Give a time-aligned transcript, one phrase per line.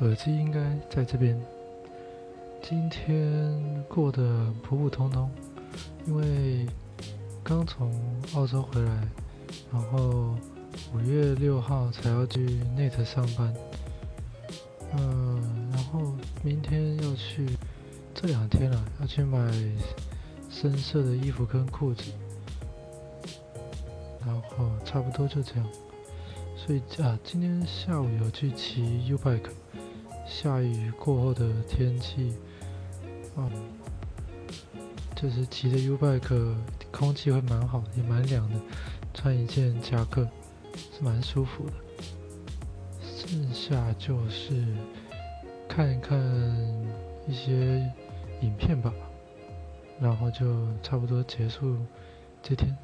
[0.00, 1.38] 耳机应该在这边。
[2.62, 5.30] 今天过得普普通通，
[6.06, 6.66] 因为
[7.42, 7.92] 刚从
[8.34, 9.08] 澳洲回来，
[9.70, 10.34] 然后
[10.94, 12.46] 五月六号才要去
[12.76, 13.54] Net 上班。
[14.96, 17.46] 嗯，然后明天要去，
[18.14, 19.38] 这两天了要去买
[20.48, 22.04] 深色的衣服跟裤子，
[24.24, 25.66] 然后差不多就这样。
[26.56, 29.50] 所以啊，今天下午有去骑 U bike，
[30.30, 32.32] 下雨过后的天气，
[33.36, 33.50] 嗯，
[35.16, 36.54] 就是骑着 U bike，
[36.92, 38.60] 空气会蛮好，也蛮凉的，
[39.12, 40.26] 穿一件夹克
[40.72, 41.72] 是蛮舒服的。
[43.02, 44.64] 剩下就是
[45.68, 46.16] 看一看
[47.26, 47.92] 一些
[48.40, 48.94] 影片吧，
[50.00, 51.76] 然后就差不多结束
[52.40, 52.74] 这天。